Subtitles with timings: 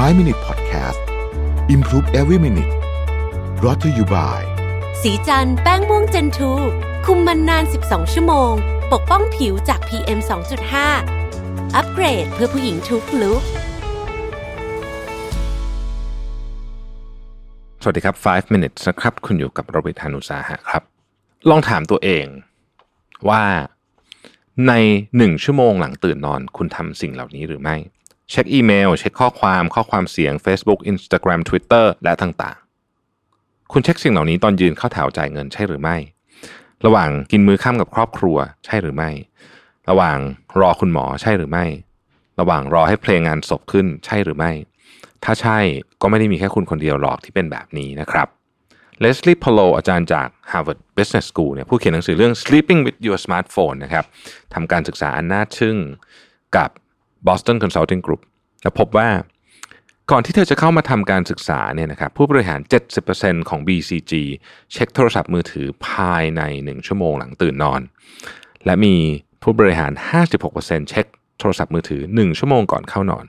[0.00, 1.00] 5 Minute Podcast
[1.74, 2.72] Improve Every Minute
[3.64, 4.42] รอ t ธออยู่บ่าย
[5.02, 6.52] สีจันแป้งม่วงเจนทู
[7.06, 8.52] คุมมันนาน 12 ชั่วโมง
[8.92, 10.18] ปกป้องผิวจาก PM
[10.96, 13.42] 2.5 อัปเกรดเพื่อผู้หญิงทุกลุก
[17.82, 20.82] สวัสดีครับ 5 minutes นะครับ คุณอยู่กับโรเบิร์ตฮานุสาหะครับ
[21.50, 22.26] ลองถามตัวเอง
[23.28, 23.42] ว่า
[24.68, 24.72] ใน
[25.16, 27.76] หนึ่งชั่วโมงหลังตื่นนอนคุณทำสิ่งเหล่านี้หรือไม่
[28.32, 35.96] เช็คอีเมล เช็คข้อความข้อความเสียง Facebook Instagram Twitter และต่างๆ คุณเช็คสิ่งเหล่านี้ตอนยืนเข้าแถวจ่ายเงินใช่หรือไม่
[36.86, 39.10] ระหว่างกินมื้อค่ำกับครอบครัวใช่หรือไม่
[39.90, 40.18] ระหว่าง
[40.60, 41.64] รอคุณหมอใช่หรือไม่
[42.40, 44.50] ระหว่างรอให้เพลงงานศพขึ้นใช่หรือไม่
[45.24, 45.58] ถ้าใช่
[46.00, 48.28] ก็ไม่ได้มีแค่คุณคนเดียวหรอกที่เป็นแบบนี้นะครับ
[49.00, 54.04] เลสลีย์พโลอาจารย์จาก Harvard Business School เนี่ยผู้เขียนหนังสือเรื่อง Sleeping with Your Smartphone นะครับ
[54.54, 55.76] ทำการศึกษาอันน่าทึ่ง
[56.56, 56.70] กับ
[57.26, 58.22] Boston Consulting Group
[58.62, 59.08] และพบว่า
[60.10, 62.60] ก่อนที่เธอจะเข้ามาทำการศึกษาเนี่ยนะครับผู้บริหาร
[63.04, 64.12] 70%ของ BCG
[64.72, 67.80] เช็คโทรศัพท์มือถือภายใน 1 ชั่วโมงหลังตื่นนอน
[68.64, 68.96] และมี
[69.42, 69.92] ผู้บริหาร
[70.40, 71.06] 56%เช็ค
[71.38, 73.24] โทรศัพท์มือถือ 1 ชั่วโมงก่อนเข้านอน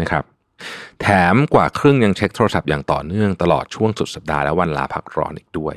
[0.00, 0.24] นะครับ
[1.00, 5.74] แถมกว่าครึ่งยังเช็คโทรศัพท์อย่างต่อเนื่องตลอดช่วงสุดสัปดาห์และวันลาพักร้อนอีกด้วย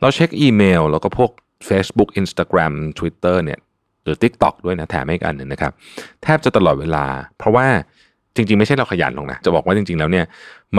[0.00, 1.30] เราเช็คอีเมลแล้วก็พวก
[1.68, 3.60] Facebook Instagram Twitter เนี่ย
[4.08, 5.72] รือ TikTok ด้วยนะแถมอีกอันหนึ่งนะครับ
[6.22, 7.04] แทบจะตลอดเวลา
[7.38, 7.66] เพราะว่า
[8.36, 10.24] จริง ๆ ไม่ใช่เราขยันลงนะ จะบอกว่าจริง ๆ แล้วเนี่ย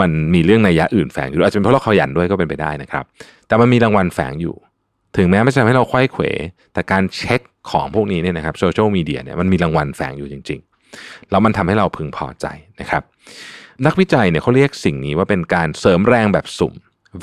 [0.00, 3.04] มันมีเรื่องในยะอื่นแฝงอยู่อาจจะเป็นเพราะเราขยันด้วยก็เป็นไปได้นะครับ
[3.46, 4.56] แต่มันมีรางวัลแฝงอยู่
[5.16, 6.24] ถึงแม้ไม่จะทำให้เราควยเขว
[6.72, 10.60] แต่การเช็คของพวกนี้เนี่ยนะครับโซเชียลมีเดียเนี่ยมันมีรางวัลแฝงอยู่จริง
[10.94, 12.46] ๆ แล้วมันทำให้เราพึงพอใจ
[12.80, 13.02] นะครับ
[13.86, 16.74] นักวิจัยเนี่ยเขาเรียกสิ่งนี้ว่าเป็นการเสริมแรงแบบสุ่ม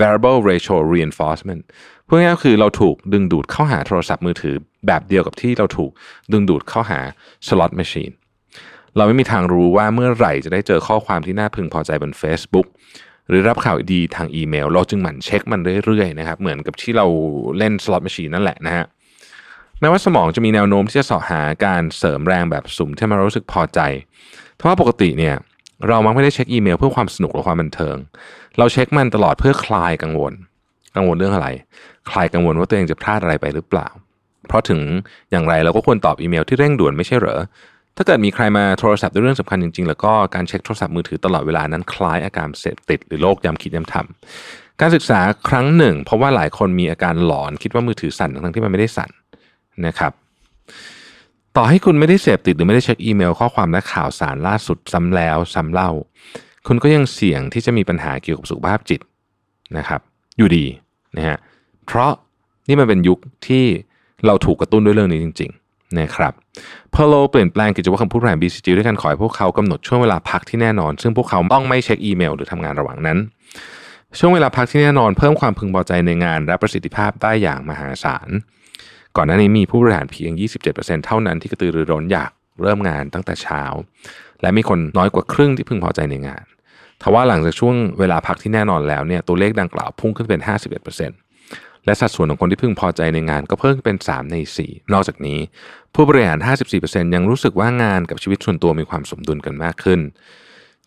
[0.01, 1.63] variable ratio reinforcement
[2.07, 4.55] พื่อง่ายๆคือเราถูกดึงดูดเข้าหาโทรศัพท์มือถือ
[4.87, 5.91] แบบเดียวกับที่เราถูก
[6.31, 6.99] ดึงดูดเข้าหา
[7.47, 8.13] slot machine
[8.95, 12.67] เราไม่มีทางรู้ว่าเมื่อไหร่จะได้เจอข้อความที่น่าพึงพอใจบน Facebook
[13.29, 17.05] หรือรับข่าวดีทางอีเมล เราจึงหมั่นเช็คมันเรื่อยๆนะครับเหมือนกับที่เรา
[17.57, 18.85] เล่น slot machine นั่นแหละนะฮะ
[19.79, 23.79] แม้ว่าสมองจะมีแนวโน้มที่จะสอหาการเสริมแรงแบบสุ่มที่มารู้สึกพอใจ
[24.55, 25.35] เพราะว่าปกติเนี่ย
[25.87, 27.97] เรามักไม่ได้เช็คอีเมลเพื่อความสนุกหรือความบันเทิง
[28.57, 30.33] เราเช็คมันตลอดเพื่อคลายกังวล
[30.95, 31.47] กังวลเรื่องอะไร
[32.09, 33.87] คลายกังวลว่าตัวเองจะพลาดอะไรไปหรือเปล่า
[34.47, 34.81] เพราะถึง
[35.31, 37.39] อย่างไรเราก็ควรตอบอีเมลที่เร่งด่วนไม่ใช่เหรอ
[37.95, 49.09] ถ้าเกิดมีใครมาโทรศัพท์ด้วยเรื่องสำคัญจริงๆ แล้วก็การเช็คโทรศัพท์มือถือตลอดเวลานั้นคล้ายอาการเสพติดหรือโรคย้ำคิดย้ำทำการศึกษาครั้งหนึ่งเพราะว่าหลายคนมีอาการหลอนคิดว่ามือถือสั่นทั้งที่มันไม่ได้สั่น
[49.85, 50.11] นะครับ
[51.59, 55.91] ต่อให้คุณไม่ได้เสพติดหรือไม่ได้เช็คอีเมล ข้อความและข่าวสารล่าสุดซ้ำแล้วซ้ำเล่า
[56.67, 59.01] คุณก็ยังเสี่ยงที่จะมีปัญหาเกี่ยวกับสุขภาพจิต
[59.77, 60.01] นะครับ
[60.37, 60.65] อยู่ดี
[61.17, 61.37] นะฮะ
[61.85, 62.11] เพราะ
[62.67, 63.65] นี่มันเป็นยุคที่
[64.25, 66.33] เราถูกกระตุ้นด้วยเรื่องนี้จริง ๆ นะครับ
[66.93, 73.17] พอโลเปลี่ยนแปลงกิจวัตรของผู้บริหาร BCG ด้วยการขอให้พวกเขากำหนดช่วงเวลาพักที่แน่นอน ซึ่งพวกเขาต้องไม่เช็คอีเมล หรือทำงานระหว่างนั้น
[74.19, 78.29] ช่วงเวลาพักที่แน่นอนเพิ่มความพึงพอใจในงานและประสิทธิภาพได้อย่างมหาศาล
[79.17, 80.31] ก่อนหน้านี้มีผู้บริหารเพียง
[80.69, 83.63] 27%เท่านั้นที่กระตือรือร้นอยากเริ่มงานตั้งแต่เช้า
[84.41, 86.45] และมีคนน้อยกว่าครึ่งที่พึงพอใจในงาน
[87.01, 90.41] ทว่าหลังจากช่วงเวลาพักที่แน่นอนแล้วเนี่ยตัวเลขดังกล่าวพุ่งขึ้นเป็น
[91.13, 95.39] 51%และสัดส่วนของคนที่พึงพอใจในงานก็เพิ่มเป็น 3 ใน 4 นอกจากนี้
[95.95, 96.39] ผู้บริหาร
[96.77, 99.99] 54%ยังรู้สึกว่างานกับชีวิตส่วนตัวมีความสมดุลกันมากขึ้น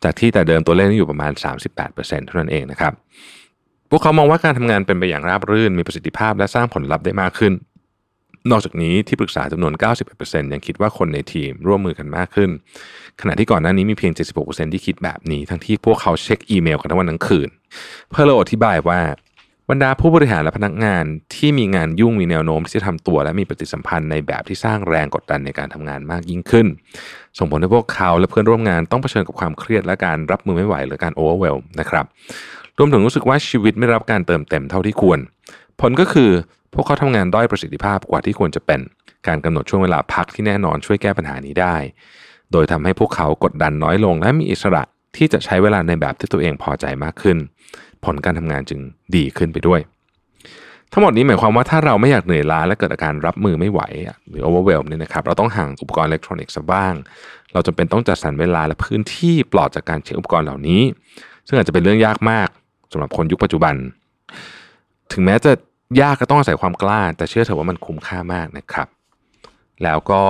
[0.02, 1.32] จากที่แต่เดิมตัวเลขนี้อยู่ประมาณ
[1.76, 2.92] 38%เท่านั้นเองนะครับ
[3.90, 7.52] พวกเขามองว่าการทำงานเป็นไปอย่างราบรื่น มีประสิทธิภาพและสร้างผลลัพธ์ได้มากขึ้น
[8.50, 9.72] นอกจากนี้ที่ปรึกษาจำนวน
[10.12, 12.50] 91%ยังคิดว่าคนในทีมร่วมมือกันมากขึ้น
[13.20, 14.12] ขณะที่ก่อนหน้านี้มีเพียง
[14.42, 17.48] 76%ที่คิดแบบนี้ ทั้งที่พวกเขาเช็คอีเมลกันทั้งวันทั้งคืน
[18.10, 19.00] เพื่อเราอธิบายว่า
[19.70, 21.04] บรรดาผู้บริหารและพนักงาน
[21.34, 26.66] ที่มีงานยุ่งมีแนวโน้มที่จะทำตัว และมีปฏิสัมพันธ์ในแบบที่สร้างแรงกดดันในการทำงานมากยิ่งขึ้น
[27.38, 32.04] ส่งผลให้พวกเขาและเพื่อนร่วมงานต้องเผชิญกับความเครียดและการรับมือไม่ไหวหรือการโอเวอร์เวลนะครับ
[32.78, 35.18] รวมถึงรู้สึกว่าชีวิตไม่รับการเติมเต็มเท่าที่ควร
[35.80, 36.30] ผลก็คือ
[36.74, 38.80] พวกเขาทำงานด้อยประสิทธิภาพกว่าที่ควรจะเป็น
[39.26, 41.76] การกำหนดช่วงเวลาพักที่แน่นอนช่วยแก้ปัญหานี้ได้
[42.52, 44.82] โดยทำให้พวกเขากดดันน้อยลง และมีอิสระ
[45.16, 47.38] ที่จะใช้เวลาในแบบที่ตัวเองพอใจมากขึ้น
[48.04, 48.80] ผลการทำงานจึง
[49.16, 49.80] ดีขึ้นไปด้วย
[50.92, 53.80] ทั้งหมดนี้หมายความว่าถ้าเราไม่อยากเหนื่อยล้าและเกิดอาการรับมือไม่ไหว
[54.28, 56.94] หรือ overwhelm เนี่ยนะครับเราต้องห่างอุปกรณ์อิเล็กทรอนิกส์บ้าง
[57.52, 60.82] เราจำเป็นต้องจัดสรรเวลาและพื้นที่ปลอดจากการเช็คอุปกรณ์เหล่านี้
[61.46, 62.48] ซึ่งอาจจะเป็นเรื่องยากมาก
[62.92, 63.74] สำหรับคนยุคปัจจุบัน
[65.12, 65.52] ถึงแม้จะ
[66.00, 68.88] ยากก็ต้องอาศัยความกล้า แต่เชื่อเถอะว่ามันคุ้มค่ามากนะครับ
[69.84, 70.22] แล้วก็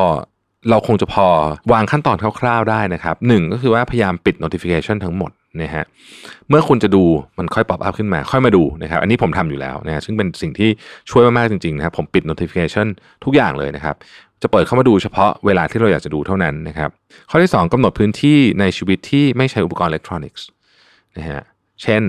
[0.70, 1.26] เราคงจะพอ
[1.72, 5.84] วางขั้นตอนคร่าวๆได้นะครับหนึ่งก็คือว่าพยายามปิด notification ทั้งหมด นะฮะ
[6.48, 7.02] เมื่อคุณจะดู
[7.38, 10.70] มันค่อยป๊อปอัพขึ้นมา ค่อยมาดูนะครับอันนี้ผมทำอยู่แล้วนะฮะซึ่งเป็นสิ่งที่
[11.10, 12.86] ช่วยมากๆจริงๆนะครับผมปิด notification
[13.24, 13.96] ทุกอย่างเลยนะครับ
[14.42, 16.90] จะเปิดเข้ามาดูเฉพาะเวลาที่เราอยากจะดูเท่านั้นนะครับ
[17.30, 20.46] ข้อที่ 2กำหนดพื้นที่ในชีวิตที่ไม่ใช้อุปกรณ์อิเล็กทรอนิกส์
[21.16, 21.42] นะฮะ
[21.82, 22.02] เช่น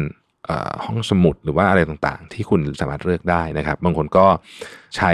[0.85, 4.25] ห้องสมุดหรือว่าอะไรต่างๆ ที่คุณสามารถเลือกได้นะครับ บางคนก็
[4.95, 5.11] ใช้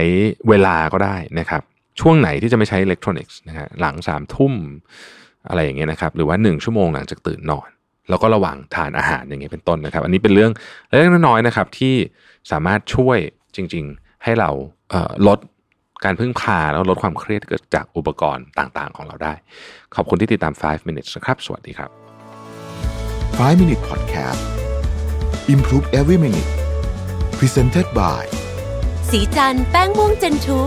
[0.50, 1.62] เวลาก็ได้นะครับ
[2.00, 4.54] ช่วงไหนที่จะไม่ใช้อิเล็กทรอนิกส์นะฮะหลังสามทุ่ม
[5.50, 7.70] อะไรอย่างเงี้ยนะครับ หรือว่า 1 ชั่วโมงหลังจากตื่นนอน
[8.10, 10.52] แล้วก็ระหว่างทานอาหารอย่างเงี้ยเป็นต้นนะครับ อันนี้เป็นเรื่อง
[10.88, 11.96] เล็กๆน้อยๆนะครับที่
[12.52, 13.18] สามารถช่วย
[13.56, 14.50] จริง ๆ ให้เรา
[14.90, 15.40] เอ่อลด
[16.06, 19.34] การพึ่งพาแล้วลดความเครียดที่เกิดจากอุปกรณ์ต่างๆ ของเราได้
[19.96, 21.90] ขอบคุณที่ติดตาม 5 minutes นะครับ สวัสดีครับ
[23.40, 24.42] 5 Minute Podcast
[25.54, 26.50] Improve Every Minute
[27.40, 28.24] Presented by
[29.10, 30.60] สีจันแป้งม่วงเจนทู